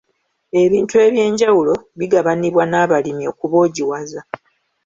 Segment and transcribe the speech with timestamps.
[0.63, 4.21] Ebintu eby'enjawulo bigabanibwa n'abalimi okuboogiwaza.